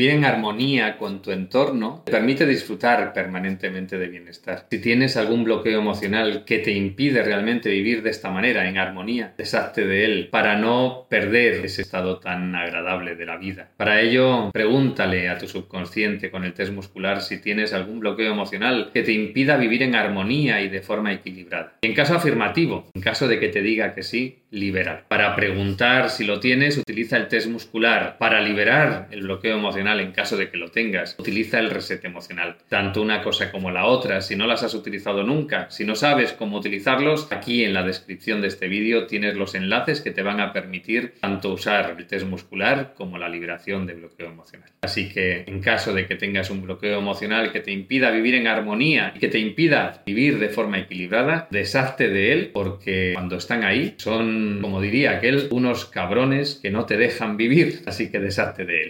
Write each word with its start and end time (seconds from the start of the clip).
vivir 0.00 0.14
en 0.14 0.24
armonía 0.24 0.96
con 0.96 1.20
tu 1.20 1.30
entorno 1.30 2.00
te 2.06 2.12
permite 2.12 2.46
disfrutar 2.46 3.12
permanentemente 3.12 3.98
de 3.98 4.08
bienestar. 4.08 4.66
Si 4.70 4.80
tienes 4.80 5.18
algún 5.18 5.44
bloqueo 5.44 5.78
emocional 5.78 6.44
que 6.46 6.58
te 6.60 6.70
impide 6.70 7.22
realmente 7.22 7.68
vivir 7.68 8.02
de 8.02 8.08
esta 8.08 8.30
manera, 8.30 8.66
en 8.66 8.78
armonía, 8.78 9.34
deshazte 9.36 9.86
de 9.86 10.06
él 10.06 10.28
para 10.32 10.56
no 10.56 11.06
perder 11.10 11.66
ese 11.66 11.82
estado 11.82 12.18
tan 12.18 12.54
agradable 12.54 13.14
de 13.14 13.26
la 13.26 13.36
vida. 13.36 13.68
Para 13.76 14.00
ello, 14.00 14.50
pregúntale 14.52 15.28
a 15.28 15.36
tu 15.36 15.46
subconsciente 15.46 16.30
con 16.30 16.44
el 16.44 16.54
test 16.54 16.72
muscular 16.72 17.20
si 17.20 17.38
tienes 17.38 17.74
algún 17.74 18.00
bloqueo 18.00 18.32
emocional 18.32 18.92
que 18.94 19.02
te 19.02 19.12
impida 19.12 19.58
vivir 19.58 19.82
en 19.82 19.96
armonía 19.96 20.62
y 20.62 20.70
de 20.70 20.80
forma 20.80 21.12
equilibrada. 21.12 21.74
En 21.82 21.92
caso 21.92 22.14
afirmativo, 22.14 22.88
en 22.94 23.02
caso 23.02 23.28
de 23.28 23.38
que 23.38 23.48
te 23.48 23.60
diga 23.60 23.94
que 23.94 24.02
sí, 24.02 24.38
liberar. 24.50 25.04
Para 25.08 25.36
preguntar 25.36 26.10
si 26.10 26.24
lo 26.24 26.40
tienes, 26.40 26.78
utiliza 26.78 27.16
el 27.16 27.28
test 27.28 27.48
muscular. 27.48 28.16
Para 28.18 28.40
liberar 28.40 29.08
el 29.10 29.22
bloqueo 29.22 29.58
emocional 29.90 30.00
en 30.00 30.12
caso 30.12 30.36
de 30.36 30.50
que 30.50 30.56
lo 30.56 30.70
tengas, 30.70 31.16
utiliza 31.18 31.58
el 31.58 31.70
reset 31.70 32.04
emocional. 32.04 32.56
Tanto 32.68 33.02
una 33.02 33.22
cosa 33.22 33.50
como 33.50 33.70
la 33.70 33.86
otra, 33.86 34.20
si 34.20 34.36
no 34.36 34.46
las 34.46 34.62
has 34.62 34.74
utilizado 34.74 35.22
nunca, 35.22 35.70
si 35.70 35.84
no 35.84 35.94
sabes 35.94 36.32
cómo 36.32 36.58
utilizarlos, 36.58 37.30
aquí 37.32 37.64
en 37.64 37.74
la 37.74 37.82
descripción 37.82 38.40
de 38.40 38.48
este 38.48 38.68
vídeo 38.68 39.06
tienes 39.06 39.34
los 39.36 39.54
enlaces 39.54 40.00
que 40.00 40.10
te 40.10 40.22
van 40.22 40.40
a 40.40 40.52
permitir 40.52 41.14
tanto 41.20 41.52
usar 41.52 41.96
el 41.98 42.06
test 42.06 42.26
muscular 42.26 42.94
como 42.96 43.18
la 43.18 43.28
liberación 43.28 43.86
de 43.86 43.94
bloqueo 43.94 44.28
emocional. 44.28 44.70
Así 44.82 45.08
que 45.08 45.44
en 45.46 45.60
caso 45.60 45.92
de 45.92 46.06
que 46.06 46.16
tengas 46.16 46.50
un 46.50 46.62
bloqueo 46.62 46.98
emocional 46.98 47.52
que 47.52 47.60
te 47.60 47.72
impida 47.72 48.10
vivir 48.10 48.34
en 48.34 48.46
armonía 48.46 49.12
y 49.14 49.18
que 49.18 49.28
te 49.28 49.38
impida 49.38 50.02
vivir 50.06 50.38
de 50.38 50.48
forma 50.48 50.78
equilibrada, 50.78 51.48
deshazte 51.50 52.08
de 52.08 52.32
él 52.32 52.50
porque 52.52 53.12
cuando 53.14 53.36
están 53.36 53.64
ahí 53.64 53.94
son 53.98 54.58
como 54.60 54.80
diría 54.80 55.12
aquel, 55.12 55.48
unos 55.50 55.84
cabrones 55.86 56.58
que 56.62 56.70
no 56.70 56.86
te 56.86 56.96
dejan 56.96 57.36
vivir, 57.36 57.82
así 57.86 58.10
que 58.10 58.20
deshazte 58.20 58.64
de 58.64 58.82
él. 58.82 58.88